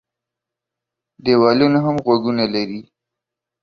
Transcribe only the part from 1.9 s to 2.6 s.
غوږونه